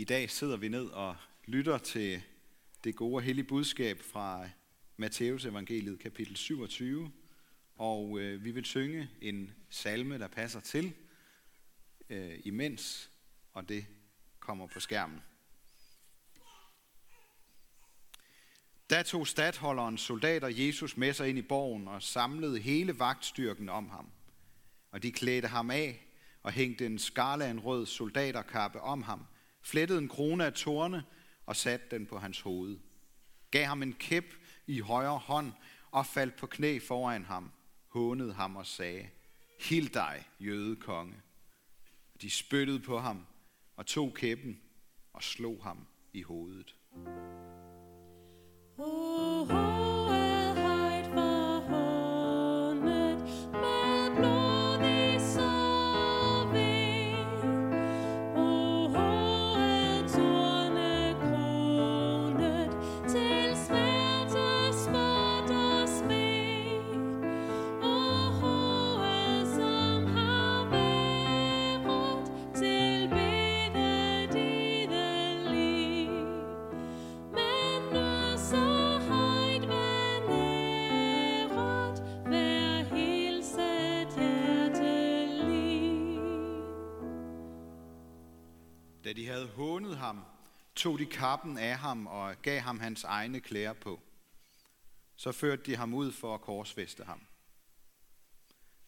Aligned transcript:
I 0.00 0.04
dag 0.04 0.30
sidder 0.30 0.56
vi 0.56 0.68
ned 0.68 0.84
og 0.84 1.16
lytter 1.44 1.78
til 1.78 2.22
det 2.84 2.96
gode 2.96 3.16
og 3.16 3.22
hellige 3.22 3.44
budskab 3.44 4.02
fra 4.02 4.48
Matteus 4.96 5.44
evangeliet 5.44 5.98
kapitel 5.98 6.36
27, 6.36 7.12
og 7.76 8.18
øh, 8.20 8.44
vi 8.44 8.50
vil 8.50 8.64
synge 8.64 9.10
en 9.20 9.54
salme, 9.70 10.18
der 10.18 10.28
passer 10.28 10.60
til 10.60 10.92
øh, 12.10 12.40
imens, 12.44 13.10
og 13.52 13.68
det 13.68 13.86
kommer 14.38 14.66
på 14.66 14.80
skærmen. 14.80 15.20
Da 18.90 19.02
tog 19.02 19.26
stadholderen 19.26 19.98
soldater 19.98 20.48
Jesus 20.48 20.96
med 20.96 21.12
sig 21.12 21.28
ind 21.28 21.38
i 21.38 21.42
borgen 21.42 21.88
og 21.88 22.02
samlede 22.02 22.58
hele 22.58 22.98
vagtstyrken 22.98 23.68
om 23.68 23.88
ham. 23.88 24.10
Og 24.90 25.02
de 25.02 25.12
klædte 25.12 25.48
ham 25.48 25.70
af 25.70 26.06
og 26.42 26.52
hængte 26.52 26.86
en 26.86 26.98
skala 26.98 27.50
en 27.50 27.60
rød 27.60 27.86
soldaterkappe 27.86 28.80
om 28.80 29.02
ham, 29.02 29.26
flettede 29.62 29.98
en 29.98 30.08
krone 30.08 30.46
af 30.46 30.52
tårne 30.52 31.04
og 31.46 31.56
satte 31.56 31.86
den 31.90 32.06
på 32.06 32.18
hans 32.18 32.40
hoved. 32.40 32.78
Gav 33.50 33.64
ham 33.64 33.82
en 33.82 33.92
kæp 33.92 34.24
i 34.66 34.80
højre 34.80 35.18
hånd 35.18 35.52
og 35.90 36.06
faldt 36.06 36.36
på 36.36 36.46
knæ 36.46 36.78
foran 36.78 37.24
ham, 37.24 37.50
hånede 37.88 38.32
ham 38.32 38.56
og 38.56 38.66
sagde, 38.66 39.08
Hild 39.60 39.88
dig, 39.88 40.24
jødekonge. 40.40 41.14
De 42.22 42.30
spyttede 42.30 42.80
på 42.80 42.98
ham 42.98 43.26
og 43.76 43.86
tog 43.86 44.14
kæppen 44.14 44.60
og 45.12 45.22
slog 45.22 45.60
ham 45.62 45.86
i 46.12 46.22
hovedet. 46.22 46.74
Oh, 48.78 49.50
oh, 49.50 49.69
de 89.20 89.26
havde 89.26 89.46
hånet 89.46 89.96
ham, 89.96 90.24
tog 90.74 90.98
de 90.98 91.06
kappen 91.06 91.58
af 91.58 91.78
ham 91.78 92.06
og 92.06 92.42
gav 92.42 92.60
ham 92.60 92.80
hans 92.80 93.04
egne 93.04 93.40
klæder 93.40 93.72
på. 93.72 94.00
Så 95.16 95.32
førte 95.32 95.62
de 95.62 95.76
ham 95.76 95.94
ud 95.94 96.12
for 96.12 96.34
at 96.34 96.40
korsfæste 96.40 97.04
ham. 97.04 97.20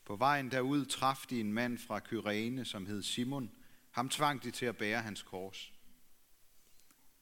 På 0.05 0.17
vejen 0.17 0.51
derud 0.51 0.85
traf 0.85 1.25
de 1.31 1.41
en 1.41 1.53
mand 1.53 1.79
fra 1.79 2.01
Kyrene, 2.01 2.65
som 2.65 2.87
hed 2.87 3.03
Simon. 3.03 3.51
Ham 3.91 4.09
tvang 4.09 4.43
de 4.43 4.51
til 4.51 4.67
at 4.67 4.77
bære 4.77 5.03
hans 5.03 5.23
kors. 5.23 5.73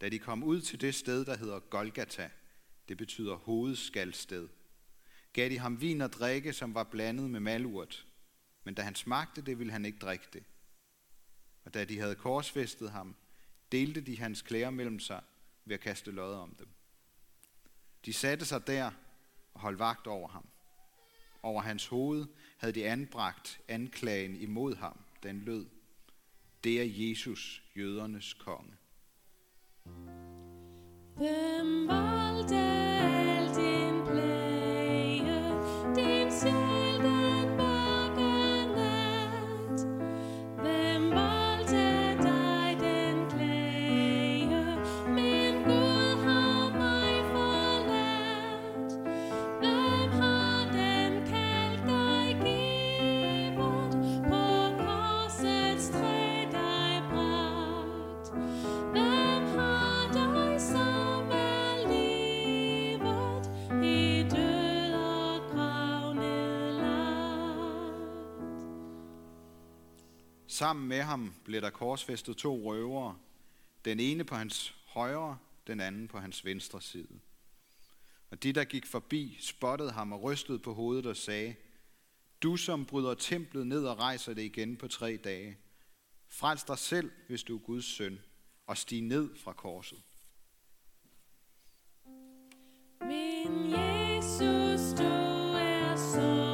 Da 0.00 0.08
de 0.08 0.18
kom 0.18 0.42
ud 0.42 0.60
til 0.60 0.80
det 0.80 0.94
sted, 0.94 1.24
der 1.24 1.36
hedder 1.36 1.60
Golgata, 1.60 2.30
det 2.88 2.96
betyder 2.96 3.34
hovedskalsted, 3.34 4.48
gav 5.32 5.48
de 5.48 5.58
ham 5.58 5.80
vin 5.80 6.00
og 6.00 6.12
drikke, 6.12 6.52
som 6.52 6.74
var 6.74 6.84
blandet 6.84 7.30
med 7.30 7.40
malurt. 7.40 8.06
Men 8.64 8.74
da 8.74 8.82
han 8.82 8.94
smagte 8.94 9.42
det, 9.42 9.58
ville 9.58 9.72
han 9.72 9.84
ikke 9.84 9.98
drikke 9.98 10.26
det. 10.32 10.44
Og 11.70 11.74
da 11.74 11.84
de 11.84 11.98
havde 11.98 12.14
korsfæstet 12.14 12.90
ham, 12.90 13.16
delte 13.72 14.00
de 14.00 14.18
hans 14.18 14.42
klæder 14.42 14.70
mellem 14.70 14.98
sig 14.98 15.22
ved 15.64 15.74
at 15.74 15.80
kaste 15.80 16.10
lodder 16.10 16.38
om 16.38 16.54
dem. 16.54 16.68
De 18.04 18.12
satte 18.12 18.44
sig 18.44 18.66
der 18.66 18.90
og 19.54 19.60
holdt 19.60 19.78
vagt 19.78 20.06
over 20.06 20.28
ham. 20.28 20.48
Over 21.42 21.62
hans 21.62 21.86
hoved 21.86 22.26
havde 22.58 22.72
de 22.72 22.86
anbragt 22.88 23.60
anklagen 23.68 24.36
imod 24.36 24.76
ham. 24.76 24.98
Den 25.22 25.40
lød, 25.40 25.66
det 26.64 26.80
er 26.80 27.08
Jesus, 27.08 27.62
jødernes 27.76 28.34
konge. 28.34 28.76
Sammen 70.60 70.88
med 70.88 71.02
ham 71.02 71.34
blev 71.44 71.60
der 71.60 71.70
korsfæstet 71.70 72.36
to 72.36 72.62
røvere, 72.64 73.18
den 73.84 74.00
ene 74.00 74.24
på 74.24 74.34
hans 74.34 74.74
højre, 74.86 75.38
den 75.66 75.80
anden 75.80 76.08
på 76.08 76.18
hans 76.18 76.44
venstre 76.44 76.82
side. 76.82 77.20
Og 78.30 78.42
de, 78.42 78.52
der 78.52 78.64
gik 78.64 78.86
forbi, 78.86 79.36
spottede 79.40 79.90
ham 79.90 80.12
og 80.12 80.22
rystede 80.22 80.58
på 80.58 80.74
hovedet 80.74 81.06
og 81.06 81.16
sagde, 81.16 81.54
Du 82.42 82.56
som 82.56 82.86
bryder 82.86 83.14
templet 83.14 83.66
ned 83.66 83.86
og 83.86 83.98
rejser 83.98 84.34
det 84.34 84.42
igen 84.42 84.76
på 84.76 84.88
tre 84.88 85.16
dage, 85.16 85.58
frels 86.28 86.64
dig 86.64 86.78
selv, 86.78 87.10
hvis 87.28 87.42
du 87.42 87.56
er 87.56 87.60
Guds 87.60 87.84
søn, 87.84 88.18
og 88.66 88.76
stig 88.76 89.02
ned 89.02 89.36
fra 89.36 89.52
korset. 89.52 90.02
Min 93.00 93.70
Jesus, 93.70 94.98
du 94.98 95.04
er 95.54 95.96
så 95.96 96.49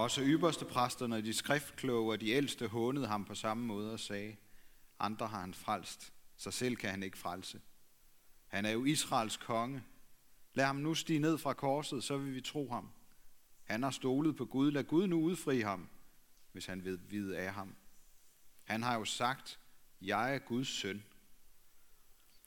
Også 0.00 0.22
ypperste 0.22 0.64
præsterne, 0.64 1.22
de 1.22 1.32
skriftkloge 1.34 2.12
og 2.12 2.20
de 2.20 2.28
ældste 2.30 2.68
hånede 2.68 3.06
ham 3.06 3.24
på 3.24 3.34
samme 3.34 3.66
måde 3.66 3.92
og 3.92 4.00
sagde, 4.00 4.36
andre 4.98 5.26
har 5.26 5.40
han 5.40 5.54
frelst, 5.54 6.12
så 6.36 6.50
selv 6.50 6.76
kan 6.76 6.90
han 6.90 7.02
ikke 7.02 7.18
frelse. 7.18 7.60
Han 8.46 8.64
er 8.64 8.70
jo 8.70 8.84
Israels 8.84 9.36
konge. 9.36 9.82
Lad 10.54 10.64
ham 10.64 10.76
nu 10.76 10.94
stige 10.94 11.18
ned 11.18 11.38
fra 11.38 11.52
korset, 11.52 12.04
så 12.04 12.18
vil 12.18 12.34
vi 12.34 12.40
tro 12.40 12.68
ham. 12.68 12.90
Han 13.64 13.82
har 13.82 13.90
stolet 13.90 14.36
på 14.36 14.44
Gud. 14.44 14.70
Lad 14.70 14.84
Gud 14.84 15.06
nu 15.06 15.20
udfri 15.20 15.60
ham, 15.60 15.88
hvis 16.52 16.66
han 16.66 16.84
ved 16.84 16.98
vide 17.08 17.38
af 17.38 17.52
ham. 17.52 17.74
Han 18.64 18.82
har 18.82 18.98
jo 18.98 19.04
sagt, 19.04 19.60
jeg 20.00 20.34
er 20.34 20.38
Guds 20.38 20.68
søn. 20.68 21.02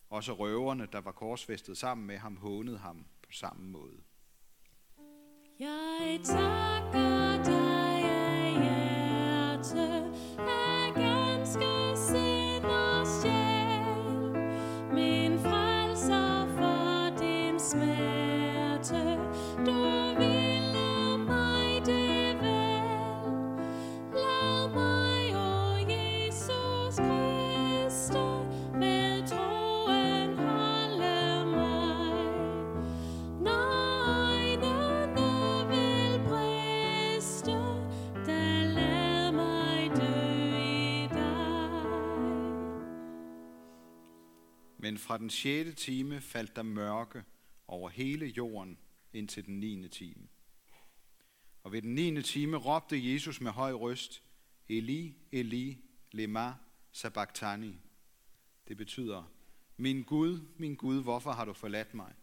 Også 0.10 0.34
røverne, 0.34 0.88
der 0.92 1.02
var 1.02 1.12
korsfæstet 1.12 1.78
sammen 1.78 2.08
med 2.08 2.18
ham, 2.18 2.38
hånede 2.38 2.78
ham 2.78 3.06
på 3.22 3.32
samme 3.32 3.70
måde. 3.70 3.98
Jeg 5.60 6.20
takker 6.24 7.44
dig 7.44 8.04
af 8.06 8.54
hjertet. 8.64 10.03
Men 44.94 44.98
fra 44.98 45.18
den 45.18 45.30
sjette 45.30 45.74
time 45.74 46.22
faldt 46.22 46.56
der 46.56 46.64
mørke 46.64 47.24
over 47.68 47.90
hele 47.90 48.26
jorden 48.26 48.78
indtil 49.14 49.46
den 49.46 49.60
niende 49.60 49.88
time. 49.88 50.28
Og 51.64 51.72
ved 51.72 51.82
den 51.82 51.96
niende 51.96 52.22
time 52.22 52.58
råbte 52.58 53.14
Jesus 53.14 53.42
med 53.42 53.52
høj 53.52 53.72
røst, 53.72 54.24
Eli, 54.70 55.16
Eli, 55.32 55.78
lema 56.12 56.54
sabachthani. 56.92 57.76
Det 58.68 58.78
betyder, 58.78 59.24
min 59.78 60.04
Gud, 60.04 60.40
min 60.58 60.76
Gud, 60.76 61.04
hvorfor 61.04 61.32
har 61.32 61.46
du 61.46 61.54
forladt 61.54 61.94
mig? 61.94 62.14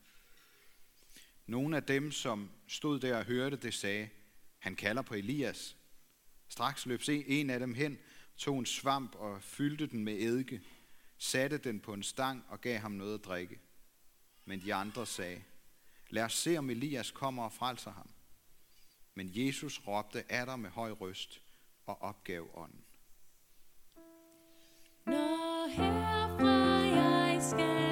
Nogle 1.46 1.76
af 1.76 1.82
dem, 1.82 2.12
som 2.12 2.50
stod 2.66 3.00
der 3.00 3.16
og 3.16 3.24
hørte 3.24 3.56
det, 3.56 3.74
sagde, 3.74 4.08
han 4.58 4.76
kalder 4.76 5.02
på 5.02 5.14
Elias. 5.14 5.76
Straks 6.48 6.86
løb 6.86 7.00
en 7.08 7.50
af 7.50 7.60
dem 7.60 7.74
hen, 7.74 7.98
tog 8.36 8.58
en 8.58 8.66
svamp 8.66 9.14
og 9.14 9.42
fyldte 9.42 9.86
den 9.86 10.04
med 10.04 10.14
eddike, 10.14 10.60
satte 11.22 11.58
den 11.58 11.80
på 11.80 11.92
en 11.92 12.02
stang 12.02 12.44
og 12.48 12.60
gav 12.60 12.78
ham 12.78 12.92
noget 12.92 13.18
at 13.18 13.24
drikke. 13.24 13.60
Men 14.44 14.60
de 14.60 14.74
andre 14.74 15.06
sagde, 15.06 15.42
lad 16.10 16.22
os 16.22 16.32
se, 16.32 16.58
om 16.58 16.70
Elias 16.70 17.10
kommer 17.10 17.44
og 17.44 17.52
frelser 17.52 17.92
ham. 17.92 18.10
Men 19.14 19.30
Jesus 19.32 19.80
råbte 19.86 20.32
af 20.32 20.46
dig 20.46 20.58
med 20.58 20.70
høj 20.70 20.90
røst 20.90 21.42
og 21.86 22.02
opgav 22.02 22.50
ånden. 22.54 22.84
Når 25.06 25.68
herfra 25.68 26.48
jeg 26.96 27.42
skal 27.42 27.89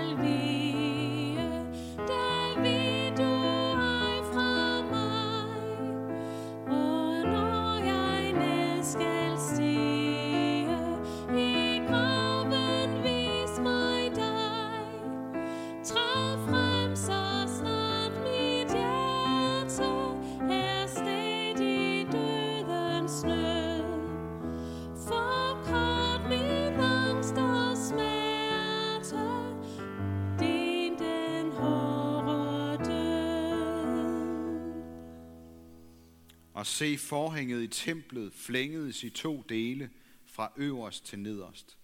Og 36.58 36.66
se 36.66 36.98
forhænget 36.98 37.62
i 37.62 37.66
templet 37.66 38.34
flængedes 38.34 39.04
i 39.04 39.10
to 39.10 39.42
dele 39.48 39.90
fra 40.26 40.52
øverst 40.56 41.04
til 41.04 41.18
nederst. 41.18 41.78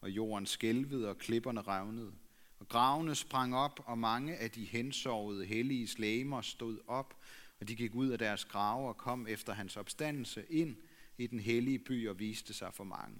Og 0.00 0.10
jorden 0.10 0.46
skælvede 0.46 1.08
og 1.08 1.18
klipperne 1.18 1.62
revnede. 1.62 2.12
Og 2.58 2.68
gravene 2.68 3.14
sprang 3.14 3.56
op, 3.56 3.80
og 3.86 3.98
mange 3.98 4.36
af 4.36 4.50
de 4.50 4.64
hensovede 4.64 5.46
hellige 5.46 5.88
slæmer 5.88 6.40
stod 6.40 6.78
op, 6.86 7.16
og 7.60 7.68
de 7.68 7.76
gik 7.76 7.94
ud 7.94 8.08
af 8.08 8.18
deres 8.18 8.44
grave 8.44 8.88
og 8.88 8.96
kom 8.96 9.26
efter 9.26 9.52
hans 9.52 9.76
opstandelse 9.76 10.44
ind 10.48 10.76
i 11.18 11.26
den 11.26 11.40
hellige 11.40 11.78
by 11.78 12.08
og 12.08 12.18
viste 12.18 12.54
sig 12.54 12.74
for 12.74 12.84
mange. 12.84 13.16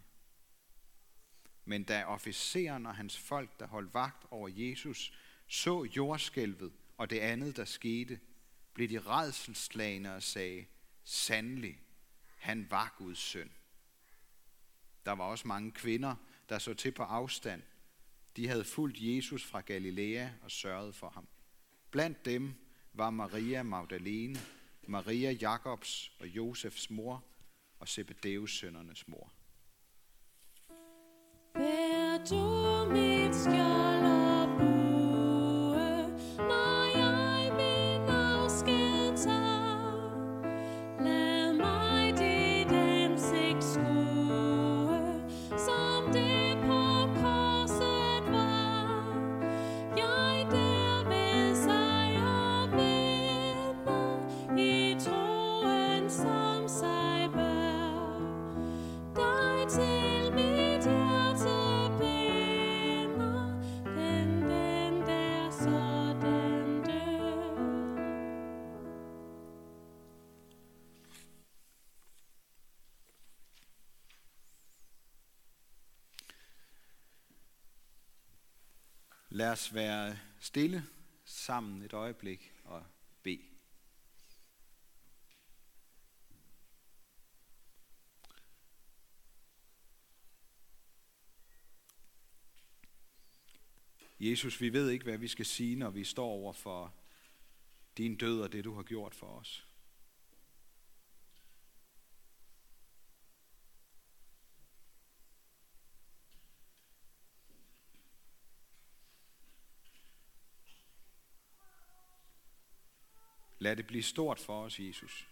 Men 1.65 1.85
da 1.85 2.05
officeren 2.05 2.87
og 2.87 2.95
hans 2.95 3.19
folk, 3.19 3.61
der 3.61 3.67
holdt 3.67 3.95
vagt 3.95 4.27
over 4.31 4.49
Jesus, 4.53 5.13
så 5.47 5.89
jordskælvet 5.97 6.73
og 6.99 7.11
det 7.11 7.19
andet, 7.19 7.57
der 7.57 7.65
skete, 7.65 8.21
blev 8.75 8.89
de 8.89 8.99
redselslagende 8.99 10.15
og 10.15 10.23
sagde, 10.23 10.65
sandelig, 11.05 11.81
han 12.37 12.71
var 12.71 12.95
Guds 12.99 13.19
søn. 13.19 13.51
Der 15.05 15.13
var 15.13 15.25
også 15.25 15.49
mange 15.49 15.73
kvinder, 15.73 16.15
der 16.49 16.59
så 16.59 16.75
til 16.75 16.93
på 16.93 17.03
afstand. 17.03 17.63
De 18.37 18.49
havde 18.49 18.65
fulgt 18.65 18.97
Jesus 19.01 19.45
fra 19.45 19.61
Galilea 19.61 20.29
og 20.43 20.51
sørget 20.51 20.95
for 20.95 21.09
ham. 21.09 21.29
Blandt 21.91 22.25
dem 22.25 22.55
var 22.93 23.11
Maria 23.11 23.63
Magdalene, 23.63 24.41
Maria 24.83 25.31
Jakobs 25.31 26.13
og 26.21 26.27
Josefs 26.27 26.91
mor 26.91 27.25
og 27.79 27.89
Zebedeus 27.89 28.59
sønnernes 28.59 29.09
mor. 29.09 29.33
Vær 31.55 32.25
du 32.31 32.93
mit 32.93 33.35
skjold 33.35 33.90
Lad 79.33 79.53
os 79.53 79.75
være 79.75 80.19
stille 80.41 80.85
sammen 81.25 81.83
et 81.83 81.93
øjeblik 81.93 82.53
og 82.65 82.85
bede. 83.23 83.43
Jesus, 94.21 94.61
vi 94.61 94.73
ved 94.73 94.91
ikke, 94.91 95.05
hvad 95.05 95.19
vi 95.19 95.29
skal 95.29 95.47
sige, 95.47 95.77
når 95.77 95.91
vi 95.91 96.05
står 96.05 96.27
over 96.27 96.53
for 96.53 96.95
din 97.97 98.17
død 98.17 98.41
og 98.41 98.53
det, 98.53 98.65
du 98.65 98.75
har 98.75 98.83
gjort 98.83 99.15
for 99.15 99.27
os. 99.27 99.70
Lad 113.63 113.77
det 113.77 113.87
blive 113.87 114.03
stort 114.03 114.39
for 114.39 114.65
os, 114.65 114.81
Jesus. 114.81 115.27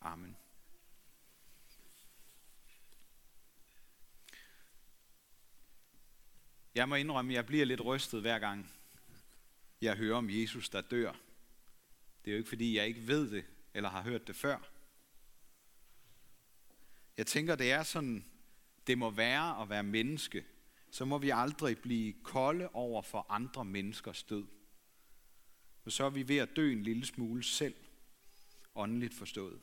Amen. 0.00 0.36
Jeg 6.74 6.88
må 6.88 6.94
indrømme, 6.94 7.32
at 7.32 7.34
jeg 7.34 7.46
bliver 7.46 7.66
lidt 7.66 7.84
rystet 7.84 8.20
hver 8.20 8.38
gang, 8.38 8.70
jeg 9.80 9.96
hører 9.96 10.16
om 10.16 10.30
Jesus, 10.30 10.68
der 10.68 10.80
dør. 10.80 11.12
Det 12.24 12.30
er 12.30 12.32
jo 12.32 12.38
ikke, 12.38 12.48
fordi 12.48 12.76
jeg 12.76 12.86
ikke 12.86 13.06
ved 13.06 13.30
det, 13.30 13.44
eller 13.74 13.88
har 13.88 14.02
hørt 14.02 14.26
det 14.26 14.36
før. 14.36 14.58
Jeg 17.16 17.26
tænker, 17.26 17.56
det 17.56 17.72
er 17.72 17.82
sådan, 17.82 18.24
det 18.86 18.98
må 18.98 19.10
være 19.10 19.62
at 19.62 19.68
være 19.68 19.82
menneske. 19.82 20.44
Så 20.92 21.04
må 21.04 21.18
vi 21.18 21.30
aldrig 21.30 21.78
blive 21.78 22.14
kolde 22.22 22.68
over 22.68 23.02
for 23.02 23.26
andre 23.28 23.64
menneskers 23.64 24.22
død. 24.22 24.44
For 25.82 25.90
så 25.90 26.04
er 26.04 26.10
vi 26.10 26.28
ved 26.28 26.36
at 26.36 26.56
dø 26.56 26.72
en 26.72 26.82
lille 26.82 27.06
smule 27.06 27.42
selv, 27.42 27.74
åndeligt 28.74 29.14
forstået. 29.14 29.60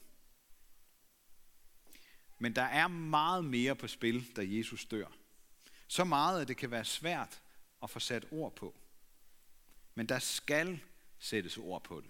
Men 2.39 2.55
der 2.55 2.61
er 2.61 2.87
meget 2.87 3.45
mere 3.45 3.75
på 3.75 3.87
spil, 3.87 4.35
da 4.35 4.41
Jesus 4.45 4.85
dør. 4.85 5.07
Så 5.87 6.03
meget, 6.03 6.41
at 6.41 6.47
det 6.47 6.57
kan 6.57 6.71
være 6.71 6.85
svært 6.85 7.41
at 7.83 7.89
få 7.89 7.99
sat 7.99 8.27
ord 8.31 8.55
på. 8.55 8.75
Men 9.95 10.09
der 10.09 10.19
skal 10.19 10.79
sættes 11.19 11.57
ord 11.57 11.83
på 11.83 12.01
det. 12.01 12.09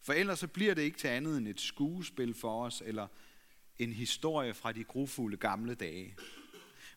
For 0.00 0.12
ellers 0.12 0.38
så 0.38 0.46
bliver 0.46 0.74
det 0.74 0.82
ikke 0.82 0.98
til 0.98 1.08
andet 1.08 1.36
end 1.36 1.48
et 1.48 1.60
skuespil 1.60 2.34
for 2.34 2.64
os, 2.64 2.82
eller 2.86 3.08
en 3.78 3.92
historie 3.92 4.54
fra 4.54 4.72
de 4.72 4.84
grufulde 4.84 5.36
gamle 5.36 5.74
dage. 5.74 6.16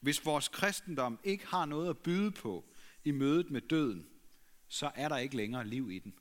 Hvis 0.01 0.25
vores 0.25 0.47
kristendom 0.47 1.19
ikke 1.23 1.47
har 1.47 1.65
noget 1.65 1.89
at 1.89 1.97
byde 1.97 2.31
på 2.31 2.65
i 3.03 3.11
mødet 3.11 3.51
med 3.51 3.61
døden, 3.61 4.07
så 4.67 4.91
er 4.95 5.09
der 5.09 5.17
ikke 5.17 5.35
længere 5.35 5.67
liv 5.67 5.91
i 5.91 5.99
den. 5.99 6.13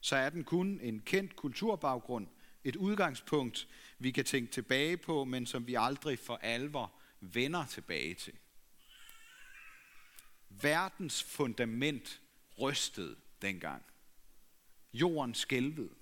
Så 0.00 0.16
er 0.16 0.30
den 0.30 0.44
kun 0.44 0.80
en 0.80 1.00
kendt 1.00 1.36
kulturbaggrund, 1.36 2.26
et 2.64 2.76
udgangspunkt, 2.76 3.68
vi 3.98 4.10
kan 4.10 4.24
tænke 4.24 4.52
tilbage 4.52 4.96
på, 4.96 5.24
men 5.24 5.46
som 5.46 5.66
vi 5.66 5.74
aldrig 5.74 6.18
for 6.18 6.36
alvor 6.36 6.92
vender 7.20 7.66
tilbage 7.66 8.14
til. 8.14 8.34
Verdens 10.48 11.22
fundament 11.22 12.20
rystede 12.60 13.16
dengang. 13.42 13.82
Jorden 14.92 15.34
skælvede. 15.34 15.94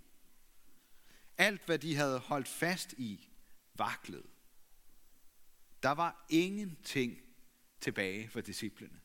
Alt, 1.38 1.66
hvad 1.66 1.78
de 1.78 1.96
havde 1.96 2.18
holdt 2.18 2.48
fast 2.48 2.92
i, 2.92 3.28
vaklede. 3.74 4.31
Der 5.82 5.90
var 5.90 6.26
ingenting 6.28 7.22
tilbage 7.80 8.28
for 8.28 8.40
disciplene. 8.40 9.00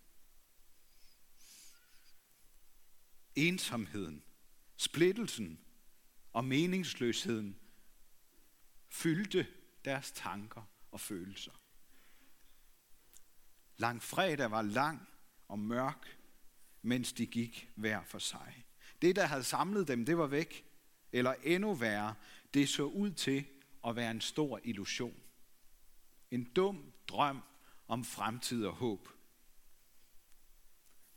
Ensomheden, 3.35 4.23
splittelsen 4.77 5.59
og 6.33 6.45
meningsløsheden 6.45 7.59
fyldte 8.89 9.47
deres 9.85 10.11
tanker 10.11 10.61
og 10.91 10.99
følelser. 10.99 11.51
Langfredag 13.77 14.51
var 14.51 14.61
lang 14.61 15.07
og 15.47 15.59
mørk, 15.59 16.17
mens 16.81 17.13
de 17.13 17.25
gik 17.25 17.69
hver 17.75 18.03
for 18.03 18.19
sig. 18.19 18.65
Det, 19.01 19.15
der 19.15 19.25
havde 19.25 19.43
samlet 19.43 19.87
dem, 19.87 20.05
det 20.05 20.17
var 20.17 20.27
væk. 20.27 20.63
Eller 21.11 21.33
endnu 21.43 21.73
værre, 21.73 22.15
det 22.53 22.69
så 22.69 22.83
ud 22.83 23.11
til 23.11 23.45
at 23.87 23.95
være 23.95 24.11
en 24.11 24.21
stor 24.21 24.59
illusion. 24.63 25.26
En 26.31 26.43
dum 26.43 26.93
drøm 27.07 27.43
om 27.87 28.03
fremtid 28.05 28.65
og 28.65 28.73
håb. 28.73 29.09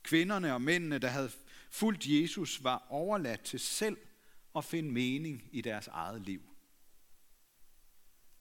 Kvinderne 0.03 0.55
og 0.55 0.63
mændene, 0.63 0.99
der 0.99 1.09
havde 1.09 1.31
fulgt 1.71 2.07
Jesus, 2.07 2.65
var 2.65 2.87
overladt 2.89 3.41
til 3.41 3.61
selv 3.61 3.99
at 4.57 4.65
finde 4.65 4.93
mening 4.93 5.49
i 5.53 5.61
deres 5.61 5.87
eget 5.87 6.23
liv. 6.23 6.43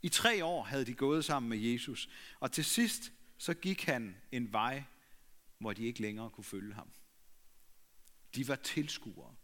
I 0.01 0.09
tre 0.09 0.45
år 0.45 0.63
havde 0.63 0.85
de 0.85 0.93
gået 0.93 1.25
sammen 1.25 1.49
med 1.49 1.57
Jesus, 1.57 2.09
og 2.39 2.51
til 2.51 2.65
sidst 2.65 3.11
så 3.37 3.53
gik 3.53 3.83
han 3.83 4.15
en 4.31 4.53
vej, 4.53 4.83
hvor 5.57 5.73
de 5.73 5.83
ikke 5.83 6.01
længere 6.01 6.29
kunne 6.29 6.43
følge 6.43 6.73
ham. 6.73 6.91
De 8.35 8.47
var 8.47 8.55
tilskuere. 8.55 9.35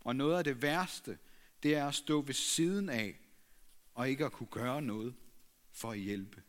Og 0.00 0.16
noget 0.16 0.38
af 0.38 0.44
det 0.44 0.62
værste, 0.62 1.18
det 1.62 1.74
er 1.74 1.88
at 1.88 1.94
stå 1.94 2.20
ved 2.20 2.34
siden 2.34 2.88
af 2.88 3.20
og 3.94 4.10
ikke 4.10 4.24
at 4.24 4.32
kunne 4.32 4.50
gøre 4.50 4.82
noget 4.82 5.14
for 5.76 5.90
at 5.90 5.98
hjælpe. 5.98 6.42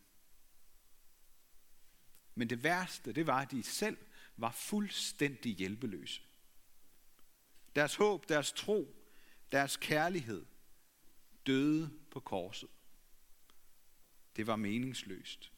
Men 2.36 2.50
det 2.50 2.63
værste, 2.63 3.13
det 3.13 3.27
var, 3.27 3.41
at 3.41 3.51
de 3.51 3.63
selv 3.63 3.98
var 4.38 4.51
fuldstændig 4.51 5.55
hjælpeløse. 5.55 6.22
Deres 7.75 7.96
håb, 7.96 8.29
deres 8.29 8.51
tro, 8.51 8.96
deres 9.51 9.77
kærlighed 9.77 10.46
døde 11.46 11.91
på 12.12 12.19
korset. 12.19 12.69
Det 14.36 14.48
var 14.48 14.55
meningsløst. 14.55 15.51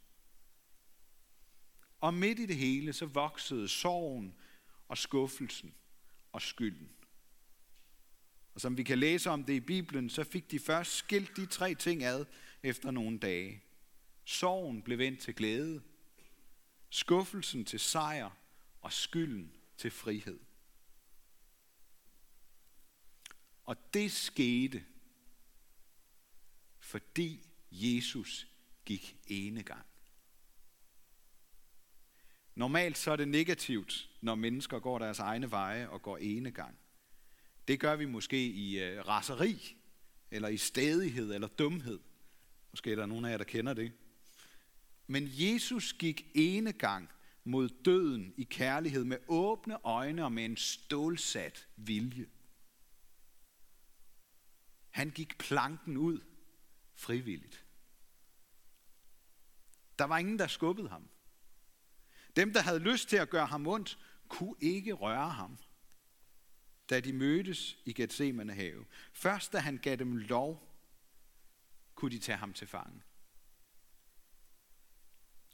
Og 2.02 2.14
midt 2.14 2.40
i 2.40 2.46
det 2.46 2.56
hele, 2.56 2.94
så 2.94 3.06
voksede 3.06 3.68
sorgen 3.68 4.36
og 4.88 4.98
skuffelsen 4.98 5.74
og 6.32 6.42
skylden. 6.42 6.90
Og 8.54 8.62
som 8.62 8.78
vi 8.78 8.84
kan 8.84 9.00
læse 9.00 9.30
om 9.30 9.44
det 9.44 9.54
i 9.54 9.60
Bibelen, 9.60 10.10
så 10.10 10.24
fik 10.24 10.52
de 10.52 10.60
først 10.60 10.92
skilt 10.92 11.36
de 11.36 11.46
tre 11.46 11.76
ting 11.76 12.04
ad 12.04 12.26
efter 12.64 12.92
nogle 12.92 13.20
dage. 13.20 13.64
Sorgen 14.26 14.82
blev 14.82 14.98
vendt 14.98 15.20
til 15.20 15.36
glæde, 15.36 15.82
skuffelsen 16.90 17.66
til 17.66 17.80
sejr 17.80 18.30
og 18.82 18.94
skylden 18.94 19.52
til 19.78 19.92
frihed. 19.92 20.40
Og 23.64 23.94
det 23.94 24.12
skete, 24.12 24.86
fordi 26.80 27.50
Jesus 27.72 28.48
gik 28.86 29.18
ene 29.28 29.64
gang. 29.64 29.86
Normalt 32.56 32.98
så 32.98 33.12
er 33.12 33.16
det 33.16 33.28
negativt, 33.28 34.10
når 34.22 34.36
mennesker 34.36 34.80
går 34.80 35.00
deres 35.00 35.20
egne 35.20 35.52
veje 35.52 35.90
og 35.90 36.02
går 36.02 36.18
ene 36.18 36.52
gang. 36.52 36.80
Det 37.68 37.80
gør 37.80 37.96
vi 37.96 38.06
måske 38.06 38.46
i 38.46 38.80
øh, 38.80 39.08
raseri, 39.08 39.78
eller 40.32 40.48
i 40.48 40.58
stedighed, 40.58 41.34
eller 41.34 41.48
dumhed. 41.48 42.00
Måske 42.80 42.92
er 42.92 42.96
der 42.96 43.06
nogen 43.06 43.26
af 43.26 43.32
jer, 43.32 43.38
der 43.38 43.44
kender 43.44 43.74
det. 43.74 43.94
Men 45.08 45.28
Jesus 45.32 45.94
gik 45.94 46.26
ene 46.36 46.74
gang 46.74 47.10
mod 47.44 47.70
døden 47.70 48.34
i 48.38 48.44
kærlighed 48.44 49.04
med 49.04 49.18
åbne 49.28 49.86
øjne 49.86 50.24
og 50.24 50.32
med 50.32 50.46
en 50.46 50.58
stålsat 50.58 51.68
vilje. 51.76 52.26
Han 54.90 55.10
gik 55.10 55.38
planken 55.38 55.98
ud 55.98 56.20
frivilligt. 56.96 57.66
Der 60.00 60.06
var 60.06 60.18
ingen, 60.18 60.40
der 60.40 60.48
skubbede 60.48 60.90
ham. 60.90 61.10
Dem, 62.36 62.54
der 62.54 62.62
havde 62.62 62.80
lyst 62.80 63.10
til 63.10 63.18
at 63.18 63.30
gøre 63.30 63.46
ham 63.46 63.68
ondt, 63.68 64.00
kunne 64.28 64.56
ikke 64.62 64.94
røre 64.94 65.30
ham, 65.30 65.58
da 66.90 67.00
de 67.00 67.14
mødtes 67.14 67.78
i 67.86 67.94
Gethsemane 67.94 68.54
have. 68.54 68.86
Først 69.14 69.54
da 69.54 69.60
han 69.60 69.78
gav 69.78 69.96
dem 69.96 70.18
lov, 70.18 70.69
kunne 72.00 72.12
de 72.12 72.20
tage 72.20 72.38
ham 72.38 72.54
til 72.54 72.68
fange. 72.68 73.02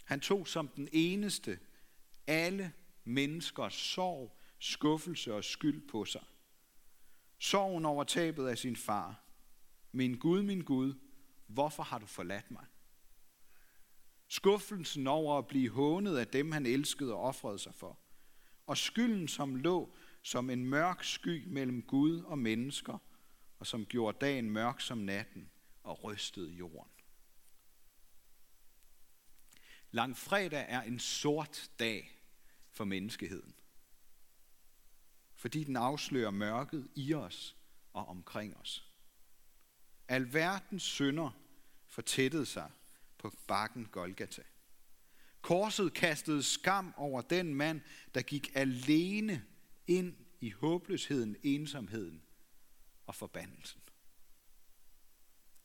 Han 0.04 0.20
tog 0.20 0.48
som 0.48 0.68
den 0.68 0.90
eneste 0.92 1.60
alle 2.28 2.74
menneskers 3.04 3.74
sorg, 3.74 4.40
skuffelse 4.60 5.34
og 5.34 5.44
skyld 5.44 5.88
på 5.88 6.06
sig. 6.06 6.24
Sorgen 7.40 7.86
over 7.86 8.04
tabet 8.04 8.48
af 8.48 8.58
sin 8.58 8.75
far. 8.75 9.24
Min 9.92 10.18
Gud, 10.18 10.44
min 10.44 10.62
Gud, 10.62 10.94
hvorfor 11.48 11.84
har 11.84 12.00
du 12.00 12.06
forladt 12.06 12.52
mig? 12.52 12.66
Skuffelsen 14.28 15.08
over 15.08 15.38
at 15.38 15.48
blive 15.48 15.70
hånet 15.70 16.18
af 16.18 16.28
dem, 16.28 16.52
han 16.52 16.66
elskede 16.66 17.14
og 17.14 17.22
offrede 17.22 17.60
sig 17.60 17.74
for. 17.75 18.00
Og 18.68 18.78
skylden, 18.78 19.28
som 19.28 19.56
lå 19.56 19.96
som 20.22 20.50
en 20.50 20.66
mørk 20.66 21.04
sky 21.04 21.48
mellem 21.48 21.82
Gud 21.82 22.22
og 22.22 22.40
mennesker, 22.40 22.98
og 23.60 23.68
som 23.68 23.86
gjorde 23.86 24.18
dagen 24.22 24.50
mørk 24.50 24.82
som 24.82 24.98
natten 24.98 25.50
og 25.86 26.04
rystede 26.04 26.51
jorden. 26.51 26.92
Langfredag 29.92 30.65
er 30.70 30.82
en 30.82 31.00
sort 31.00 31.70
dag 31.80 32.22
for 32.72 32.86
menneskeheden. 32.86 33.56
Fordi 35.36 35.63
den 35.63 35.75
afslører 35.75 36.32
mørket 36.32 36.88
i 36.96 37.13
os 37.13 37.56
og 37.94 38.08
omkring 38.08 38.58
os. 38.58 38.92
Alverdens 40.08 40.84
synder 40.84 41.32
fortættede 41.88 42.46
sig 42.46 42.72
på 43.18 43.34
bakken 43.48 43.86
Golgata. 43.86 44.44
Korset 45.42 45.94
kastede 45.94 46.44
skam 46.44 46.94
over 46.98 47.22
den 47.22 47.56
mand, 47.56 47.82
der 48.13 48.22
gik 48.22 48.51
alene 48.56 49.46
ind 49.88 50.15
i 50.42 50.50
håbløsheden, 50.50 51.36
ensomheden 51.44 52.22
og 53.06 53.15
forbandelsen. 53.15 53.82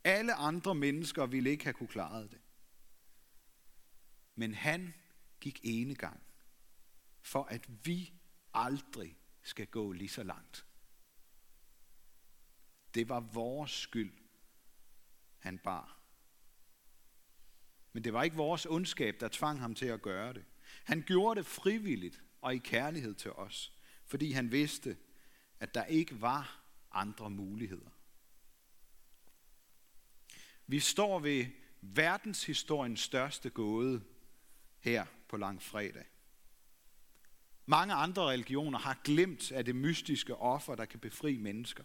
Alle 0.04 0.34
andre 0.34 0.74
mennesker 0.74 1.26
ville 1.26 1.50
ikke 1.50 1.64
have 1.64 1.74
kunne 1.74 1.88
klare 1.88 2.22
det. 2.22 2.38
Men 4.34 4.54
han 4.54 4.94
gik 5.40 5.60
ene 5.62 5.94
gang, 5.94 6.22
for 7.20 7.44
at 7.44 7.86
vi 7.86 8.12
aldrig 8.54 9.18
skal 9.42 9.66
gå 9.66 9.92
lige 9.92 10.08
så 10.08 10.22
langt. 10.22 10.66
Det 12.94 13.08
var 13.08 13.20
vores 13.20 13.70
skyld, 13.70 14.12
han 15.38 15.58
bar. 15.58 16.00
Men 17.92 18.04
det 18.04 18.12
var 18.12 18.22
ikke 18.22 18.36
vores 18.36 18.66
ondskab, 18.66 19.20
der 19.20 19.28
tvang 19.28 19.60
ham 19.60 19.74
til 19.74 19.86
at 19.86 20.02
gøre 20.02 20.32
det. 20.32 20.44
Han 20.84 21.02
gjorde 21.02 21.38
det 21.38 21.46
frivilligt 21.46 22.22
og 22.40 22.54
i 22.54 22.58
kærlighed 22.58 23.14
til 23.14 23.32
os, 23.32 23.72
fordi 24.06 24.32
han 24.32 24.52
vidste, 24.52 24.96
at 25.60 25.74
der 25.74 25.84
ikke 25.84 26.20
var 26.20 26.64
andre 26.92 27.30
muligheder. 27.30 27.90
Vi 30.70 30.80
står 30.80 31.18
ved 31.18 31.46
verdenshistoriens 31.80 33.00
største 33.00 33.50
gåde 33.50 34.02
her 34.78 35.06
på 35.28 35.36
langfredag. 35.36 36.04
Mange 37.66 37.94
andre 37.94 38.22
religioner 38.22 38.78
har 38.78 39.00
glemt 39.04 39.52
af 39.52 39.64
det 39.64 39.76
mystiske 39.76 40.36
offer, 40.36 40.74
der 40.74 40.84
kan 40.84 41.00
befri 41.00 41.36
mennesker. 41.36 41.84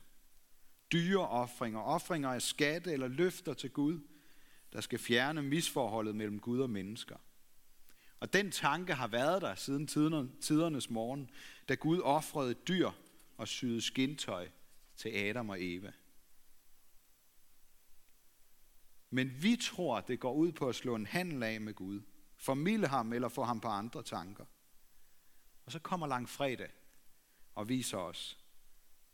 Dyre 0.92 1.28
offringer, 1.28 1.80
offringer 1.80 2.30
af 2.30 2.42
skatte 2.42 2.94
eller 2.94 3.08
løfter 3.08 3.54
til 3.54 3.70
Gud– 3.70 4.00
der 4.76 4.82
skal 4.82 5.00
fjerne 5.00 5.42
misforholdet 5.44 6.16
mellem 6.16 6.40
Gud 6.40 6.60
og 6.60 6.70
mennesker. 6.70 7.16
Og 8.20 8.34
den 8.34 8.52
tanke 8.52 8.94
har 8.94 9.08
været 9.08 9.42
der 9.42 9.56
siden 9.56 9.88
tidernes 10.42 10.90
morgen, 10.90 11.30
da 11.70 11.74
Gud 11.74 12.00
offrede 12.00 12.54
dyr 12.54 12.92
og 13.38 13.48
syede 13.48 13.82
skintøj 13.82 14.48
til 14.98 15.10
Adam 15.10 15.50
og 15.50 15.64
Eva. 15.64 15.92
Men 19.16 19.44
vi 19.44 19.56
tror, 19.56 20.02
det 20.02 20.20
går 20.20 20.34
ud 20.34 20.52
på 20.52 20.70
at 20.70 20.76
slå 20.76 20.96
en 20.96 21.06
handel 21.06 21.44
af 21.44 21.62
med 21.62 21.74
Gud, 21.74 22.02
Formille 22.36 22.88
ham 22.88 23.14
eller 23.14 23.30
få 23.30 23.44
ham 23.44 23.60
på 23.60 23.68
andre 23.68 24.04
tanker. 24.04 24.46
Og 25.66 25.72
så 25.72 25.80
kommer 25.80 26.08
langfredag 26.08 26.72
og 27.54 27.70
viser 27.70 27.98
os, 27.98 28.40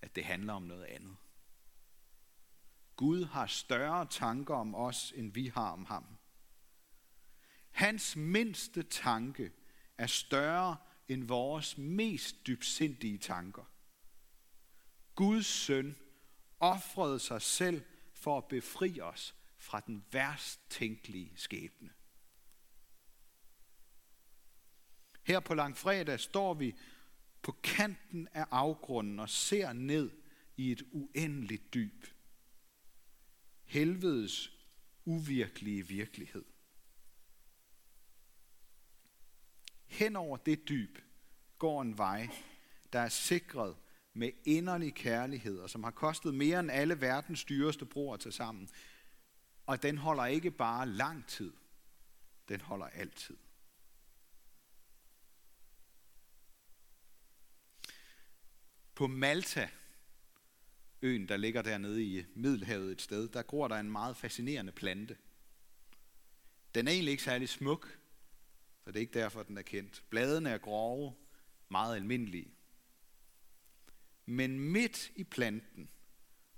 at 0.02 0.16
det 0.16 0.24
handler 0.24 0.54
om 0.54 0.64
noget 0.64 0.84
andet. 0.84 1.18
Gud 2.96 3.26
har 3.26 3.48
større 3.48 4.06
tanker 4.06 4.56
om 4.56 4.76
os, 4.76 5.14
end 5.16 5.34
vi 5.34 5.48
har 5.48 5.72
om 5.72 5.86
ham. 5.86 6.06
Hans 7.72 8.16
mindste 8.16 8.84
tanke 8.84 9.52
er 9.98 10.08
større 10.08 10.78
end 11.08 11.24
vores 11.24 11.78
mest 11.78 12.48
dybsindige 12.48 13.18
tanker. 13.18 13.64
Guds 15.16 15.46
søn 15.46 15.96
offrede 16.60 17.20
sig 17.20 17.42
selv 17.42 17.86
for 18.14 18.38
at 18.38 18.46
befri 18.46 19.02
os 19.02 19.36
fra 19.62 19.80
den 19.80 20.06
værst 20.12 20.70
tænkelige 20.70 21.34
skæbne. 21.36 21.90
Her 25.24 25.40
på 25.40 25.54
langfredag 25.54 26.20
står 26.20 26.54
vi 26.54 26.76
på 27.42 27.52
kanten 27.64 28.28
af 28.34 28.46
afgrunden 28.52 29.20
og 29.20 29.30
ser 29.30 29.74
ned 29.74 30.12
i 30.58 30.72
et 30.72 30.84
uendeligt 30.92 31.74
dyb. 31.74 32.06
Helvedes 33.64 34.52
uvirkelige 35.06 35.88
virkelighed. 35.88 36.46
Hen 39.88 40.16
over 40.16 40.38
det 40.38 40.70
dyb 40.70 40.98
går 41.58 41.82
en 41.82 41.98
vej, 41.98 42.30
der 42.94 43.00
er 43.00 43.10
sikret 43.10 43.78
med 44.14 44.32
inderlig 44.46 44.96
kærlighed, 44.96 45.60
og 45.60 45.70
som 45.70 45.84
har 45.84 45.92
kostet 45.92 46.36
mere 46.36 46.60
end 46.60 46.72
alle 46.72 47.02
verdens 47.02 47.44
dyreste 47.44 47.86
broer 47.86 48.18
til 48.18 48.34
sammen. 48.34 48.70
Og 49.66 49.84
den 49.84 49.98
holder 49.98 50.26
ikke 50.26 50.52
bare 50.52 50.88
lang 50.88 51.28
tid, 51.28 51.54
den 52.50 52.62
holder 52.62 52.86
altid. 52.86 53.38
På 58.96 59.08
Malta, 59.08 59.70
øen, 61.02 61.28
der 61.28 61.38
ligger 61.38 61.62
dernede 61.62 62.04
i 62.04 62.26
Middelhavet 62.36 62.92
et 62.92 63.02
sted, 63.02 63.30
der 63.30 63.42
gror 63.42 63.68
der 63.68 63.76
en 63.76 63.92
meget 63.92 64.18
fascinerende 64.18 64.72
plante. 64.72 65.18
Den 66.76 66.88
er 66.88 66.92
egentlig 66.92 67.12
ikke 67.12 67.24
særlig 67.24 67.50
smuk, 67.50 68.00
så 68.84 68.92
det 68.92 68.96
er 68.96 69.02
ikke 69.02 69.20
derfor, 69.20 69.44
den 69.44 69.58
er 69.58 69.62
kendt. 69.62 70.04
Bladene 70.10 70.50
er 70.50 70.58
grove, 70.58 71.16
meget 71.70 71.96
almindelige. 71.96 72.54
Men 74.26 74.60
midt 74.60 75.12
i 75.16 75.24
planten 75.24 75.90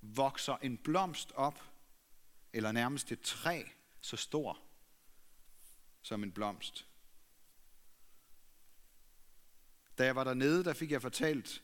vokser 0.01 0.57
en 0.57 0.77
blomst 0.77 1.31
op, 1.31 1.72
eller 2.53 2.71
nærmest 2.71 3.11
et 3.11 3.21
træ, 3.21 3.63
så 4.01 4.17
stor 4.17 4.59
som 6.01 6.23
en 6.23 6.31
blomst. 6.31 6.87
Da 9.97 10.05
jeg 10.05 10.15
var 10.15 10.23
dernede, 10.23 10.63
der 10.63 10.73
fik 10.73 10.91
jeg 10.91 11.01
fortalt, 11.01 11.63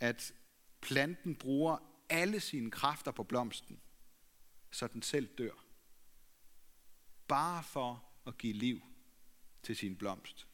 at 0.00 0.34
planten 0.80 1.36
bruger 1.36 1.78
alle 2.08 2.40
sine 2.40 2.70
kræfter 2.70 3.12
på 3.12 3.22
blomsten, 3.22 3.80
så 4.70 4.86
den 4.86 5.02
selv 5.02 5.28
dør. 5.38 5.64
Bare 7.28 7.62
for 7.62 8.04
at 8.26 8.38
give 8.38 8.52
liv 8.52 8.82
til 9.62 9.76
sin 9.76 9.96
blomst. 9.96 10.48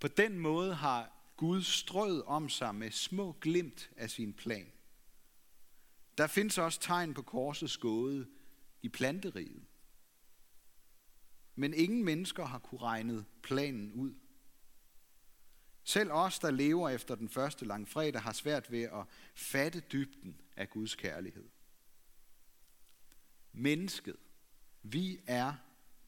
På 0.00 0.08
den 0.08 0.38
måde 0.38 0.74
har 0.74 1.12
Gud 1.36 1.62
strøet 1.62 2.24
om 2.24 2.48
sig 2.48 2.74
med 2.74 2.90
små 2.90 3.32
glimt 3.40 3.90
af 3.96 4.10
sin 4.10 4.32
plan. 4.32 4.73
Der 6.18 6.26
findes 6.26 6.58
også 6.58 6.80
tegn 6.80 7.14
på 7.14 7.22
korsets 7.22 7.76
gåde 7.76 8.26
i 8.82 8.88
planteriget. 8.88 9.64
Men 11.54 11.74
ingen 11.74 12.04
mennesker 12.04 12.44
har 12.44 12.58
kunne 12.58 12.80
regnet 12.80 13.24
planen 13.42 13.92
ud. 13.92 14.14
Selv 15.84 16.12
os, 16.12 16.38
der 16.38 16.50
lever 16.50 16.88
efter 16.88 17.14
den 17.14 17.28
første 17.28 17.64
langfredag, 17.64 18.22
har 18.22 18.32
svært 18.32 18.70
ved 18.70 18.82
at 18.82 19.06
fatte 19.34 19.80
dybden 19.80 20.40
af 20.56 20.70
Guds 20.70 20.94
kærlighed. 20.94 21.48
Mennesket, 23.52 24.16
vi 24.82 25.20
er 25.26 25.54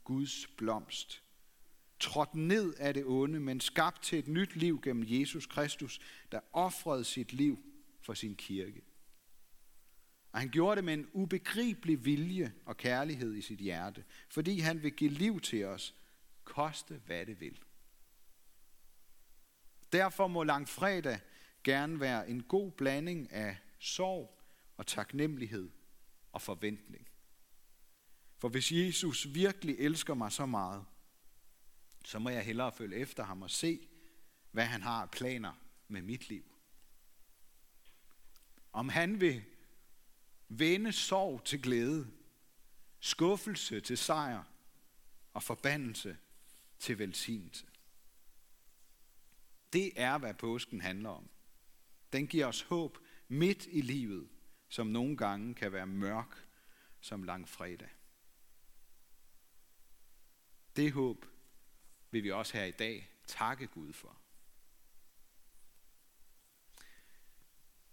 Guds 0.05 0.47
blomst. 0.47 1.23
Trådt 2.01 2.35
ned 2.35 2.75
af 2.75 2.95
det 2.95 3.05
onde, 3.07 3.41
men 3.41 3.61
skabt 3.61 4.03
til 4.03 4.19
et 4.19 4.29
nyt 4.29 4.57
liv 4.57 4.81
gennem 4.81 5.05
Jesus 5.09 5.47
Kristus, 5.47 6.01
der 6.33 6.41
offrede 6.53 7.05
sit 7.05 7.33
liv 7.33 7.59
for 8.01 8.15
sin 8.15 8.37
kirke. 8.37 8.83
Og 10.33 10.41
han 10.41 10.49
gjorde 10.49 10.77
det 10.77 10.85
med 10.85 10.95
en 10.95 11.09
ubegribelig 11.13 12.05
vilje 12.05 12.55
og 12.65 12.77
kærlighed 12.77 13.35
i 13.35 13.41
sit 13.41 13.59
hjerte, 13.59 14.05
fordi 14.29 14.59
han 14.59 14.83
vil 14.83 14.93
give 14.93 15.11
liv 15.11 15.41
til 15.41 15.65
os, 15.65 15.95
koste 16.45 17.01
hvad 17.07 17.27
det 17.27 17.41
vil. 17.41 17.59
Derfor 19.93 20.27
må 20.27 20.43
langfredag 20.43 21.21
gerne 21.65 22.01
være 22.01 22.29
en 22.29 22.43
god 22.43 22.73
blanding 22.73 23.33
af 23.33 23.57
sorg 23.79 24.43
og 24.77 24.87
taknemmelighed 24.87 25.71
og 26.33 26.43
forventning. 26.43 27.09
For 28.39 28.49
hvis 28.49 28.73
Jesus 28.73 29.35
virkelig 29.35 29.77
elsker 29.79 30.15
mig 30.15 30.33
så 30.33 30.47
meget, 30.47 30.85
så 32.05 32.19
må 32.19 32.31
jeg 32.31 32.45
hellere 32.45 32.73
følge 32.73 32.97
efter 32.97 33.25
ham 33.25 33.43
og 33.43 33.51
se, 33.51 33.89
hvad 34.51 34.65
han 34.65 34.83
har 34.83 35.07
planer 35.07 35.53
med 35.89 36.03
mit 36.03 36.29
liv. 36.29 36.45
Om 38.73 38.89
han 38.89 39.21
vil 39.21 39.45
vende 40.49 40.93
sorg 40.93 41.45
til 41.45 41.63
glæde, 41.63 42.11
skuffelse 43.01 43.81
til 43.81 43.99
sejr 43.99 44.43
og 45.33 45.43
forbandelse 45.43 46.17
til 46.79 46.99
velsignelse. 46.99 47.67
Det 49.73 49.93
er, 49.97 50.19
hvad 50.19 50.35
påsken 50.35 50.81
handler 50.81 51.11
om. 51.11 51.29
Den 52.13 52.27
giver 52.27 52.47
os 52.47 52.63
håb 52.63 52.99
midt 53.29 53.67
i 53.71 53.81
livet, 53.81 54.29
som 54.69 54.87
nogle 54.87 55.17
gange 55.17 55.55
kan 55.55 55.73
være 55.73 55.87
mørk 55.87 56.49
som 57.01 57.23
langfredag. 57.23 57.91
Det 60.77 60.93
håb 60.93 61.27
vil 62.11 62.23
vi 62.25 62.31
også 62.31 62.57
her 62.57 62.65
i 62.65 62.71
dag 62.71 63.11
takke 63.27 63.67
Gud 63.67 63.93
for. 63.93 64.19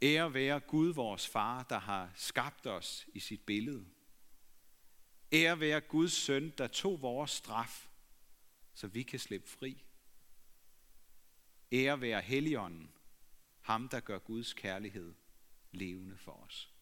Ære 0.04 0.34
være 0.34 0.60
Gud, 0.60 0.94
vores 0.94 1.28
far, 1.28 1.63
der 1.63 1.80
har 1.80 2.12
skabt 2.16 2.68
os 2.68 3.08
i 3.13 3.20
sit 3.20 3.42
billede. 3.42 3.86
Ære 5.32 5.60
være 5.60 5.82
Guds 5.82 6.13
søn, 6.13 6.54
der 6.58 6.68
tog 6.68 7.02
vores 7.02 7.32
straf, 7.32 7.89
så 8.74 8.88
vi 8.88 9.04
kan 9.04 9.20
slippe 9.20 9.50
fri. 9.50 9.84
Ære 11.72 12.02
være 12.02 12.22
Helligånden, 12.22 12.92
ham 13.62 13.89
der 13.89 14.00
gør 14.00 14.20
Guds 14.20 14.54
kærlighed 14.54 15.13
levende 15.72 16.18
for 16.18 16.32
os. 16.32 16.72